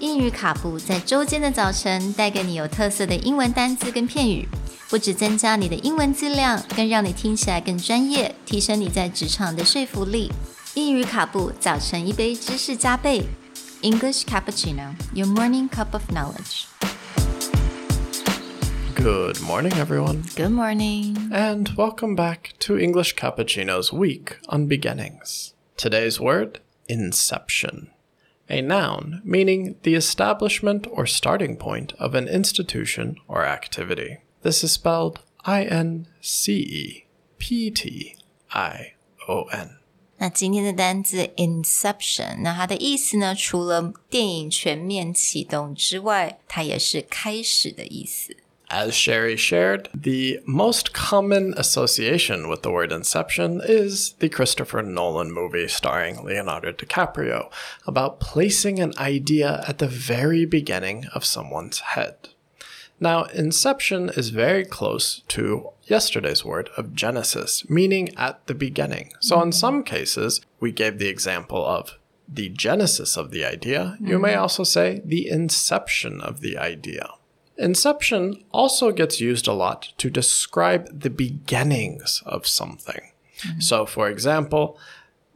[0.00, 4.46] 英语卡布在周间的早晨带给你有特色的英文单词跟片语，
[4.90, 10.30] 不只增加你的英文质量，更让你听起来更专业，提升你在职场的说服力。
[10.74, 13.22] 英语卡布早晨一杯知识加倍，
[13.80, 16.66] English cappuccino, your morning cup of knowledge.
[18.94, 21.30] Good morning, everyone, Good morning.
[21.30, 25.54] and welcome back to English Cappuccino's week on beginnings.
[25.76, 27.88] Today's word inception,
[28.50, 34.18] a noun meaning the establishment or starting point of an institution or activity.
[34.42, 37.04] This is spelled I N C E
[37.38, 38.16] P T
[38.50, 38.94] I
[39.28, 39.78] O N.
[40.18, 48.36] 那今天的单字 inception，那它的意思呢，除了电影全面启动之外，它也是开始的意思。
[48.73, 55.33] As Sherry shared, the most common association with the word inception is the Christopher Nolan
[55.33, 57.51] movie starring Leonardo DiCaprio
[57.85, 62.29] about placing an idea at the very beginning of someone's head.
[62.97, 69.11] Now, inception is very close to yesterday's word of Genesis, meaning at the beginning.
[69.19, 73.97] So, in some cases, we gave the example of the genesis of the idea.
[73.99, 74.41] You may mm-hmm.
[74.43, 77.09] also say the inception of the idea.
[77.57, 83.11] Inception also gets used a lot to describe the beginnings of something.
[83.59, 84.77] So, for example,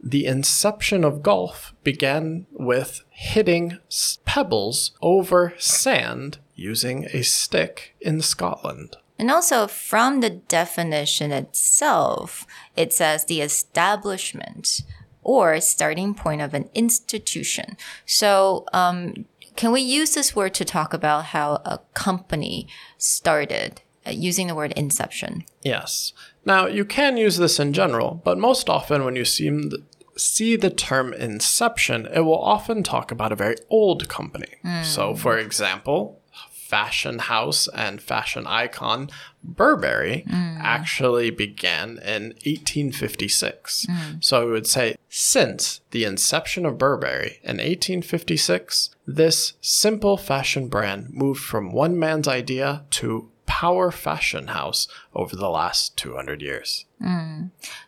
[0.00, 3.78] the inception of golf began with hitting
[4.24, 8.96] pebbles over sand using a stick in Scotland.
[9.18, 14.82] And also from the definition itself, it says the establishment
[15.22, 17.76] or starting point of an institution.
[18.04, 19.24] So, um,
[19.56, 22.68] can we use this word to talk about how a company
[22.98, 25.44] started uh, using the word inception?
[25.62, 26.12] Yes.
[26.44, 29.70] Now, you can use this in general, but most often when you see,
[30.16, 34.54] see the term inception, it will often talk about a very old company.
[34.84, 36.20] So, for example,
[36.65, 39.09] fashion house and fashion icon
[39.43, 40.25] Burberry
[40.57, 43.87] actually began in 1856.
[44.21, 51.09] So we would say since the inception of Burberry in 1856, this simple fashion brand
[51.11, 56.85] moved from one man's idea to power fashion house over the last 200 years.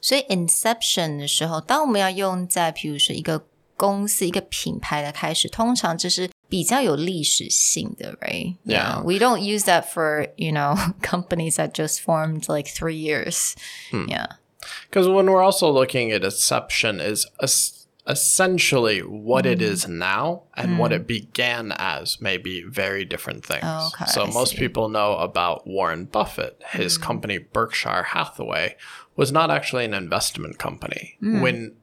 [0.01, 3.45] 所以 inception 的时候，当我们要用在比如说一个
[3.77, 8.55] 公司、一个品牌的开始，通常这是比较有历史性的，right?
[8.65, 9.01] Yeah.
[9.03, 13.55] We don't use that for, you know, companies that just formed like three years.
[13.91, 14.27] Yeah.
[14.89, 20.77] Because when we're also looking at inception is es- essentially what it is now and
[20.77, 23.63] what it began as may be very different things.
[23.63, 24.57] Okay, so I most see.
[24.57, 26.61] people know about Warren Buffett.
[26.71, 28.75] His company Berkshire Hathaway
[29.15, 31.17] was not actually an investment company.
[31.21, 31.75] When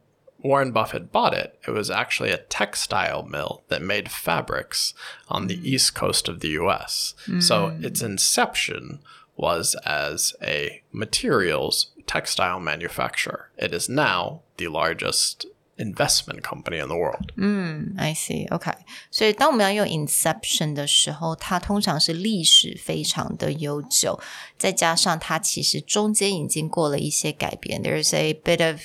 [0.44, 4.94] Warren Buffett bought it, it was actually a textile mill that made fabrics
[5.28, 7.14] on the east coast of the US.
[7.40, 9.00] So its inception
[9.36, 13.50] was as a materials textile manufacturer.
[13.58, 17.32] It is now the largest investment company in the world.
[17.98, 18.46] I see.
[18.48, 18.72] OK，
[19.10, 24.18] 所以当我们要用 inception 的时候，它通常是历史非常的悠久，
[24.58, 27.82] 再加上它其实中间已经过了一些改变。
[27.82, 28.80] There's a bit of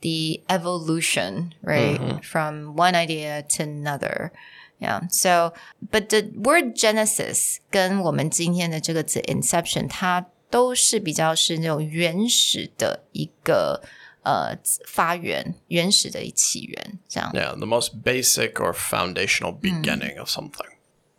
[0.00, 4.30] the evolution, right, from one idea to another.
[4.78, 5.08] Yeah.
[5.08, 5.54] So,
[5.90, 13.82] but the word Genesis 跟我们今天的这个字 inception，它都是比较是那种原始的一个
[14.22, 17.32] 呃发源，原始的起源这样。
[17.32, 20.68] Yeah, the most basic or foundational beginning of something.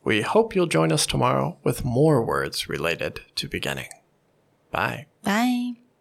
[0.03, 3.89] We hope you'll join us tomorrow with more words related to beginning.
[4.71, 5.07] Bye.
[5.23, 5.80] Bye.